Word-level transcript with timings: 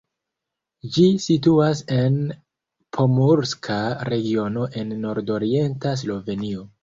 Ĝi 0.93 1.03
situas 1.25 1.83
en 1.95 2.15
Pomurska 2.97 3.77
regiono 4.13 4.67
en 4.83 4.97
nordorienta 5.05 5.93
Slovenio. 6.05 6.67